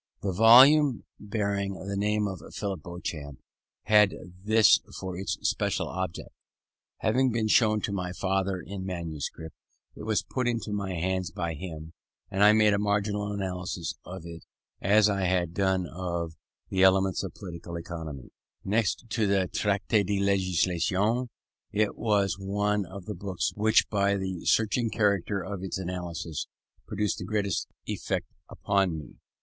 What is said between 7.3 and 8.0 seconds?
been shown to